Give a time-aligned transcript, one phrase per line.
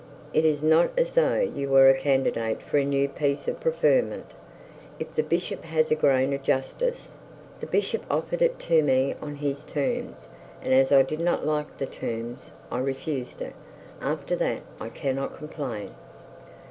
[0.33, 4.31] It is not as though you were a candidate for a new piece of preferment.
[4.97, 7.17] If the bishop has a grain of justice'
[7.59, 10.25] 'The bishop offered it to me on his terms,
[10.63, 13.53] and as I did not like the terms, I refused it.
[14.01, 15.91] After that, I cannot complain.'